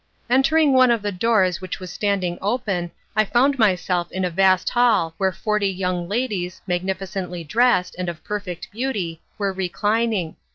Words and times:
Entering 0.31 0.73
one 0.73 0.89
of 0.89 1.03
the 1.03 1.11
doors 1.11 1.61
which 1.61 1.79
was 1.79 1.93
standing 1.93 2.39
open 2.41 2.89
I 3.15 3.23
found 3.23 3.59
myself 3.59 4.11
in 4.11 4.25
a 4.25 4.31
vast 4.31 4.71
hall 4.71 5.13
where 5.19 5.31
forty 5.31 5.69
young 5.69 6.09
ladies, 6.09 6.59
magnificently 6.65 7.43
dressed, 7.43 7.95
and 7.99 8.09
of 8.09 8.23
perfect 8.23 8.71
beauty, 8.71 9.21
were 9.37 9.53
reclining. 9.53 10.37